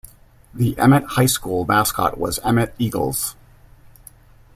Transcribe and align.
The 0.51 0.75
Emmett 0.79 1.03
High 1.09 1.27
School 1.27 1.63
mascot 1.63 2.17
was 2.17 2.39
Emmett 2.39 2.73
Eagles. 2.79 3.35